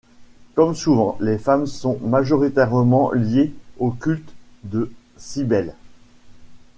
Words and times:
Comme 0.55 0.73
souvent, 0.73 1.15
les 1.19 1.37
femmes 1.37 1.67
sont 1.67 1.99
majoritairement 2.01 3.11
liées 3.11 3.53
au 3.77 3.91
culte 3.91 4.33
de 4.63 4.91
Cybèle. 5.15 5.75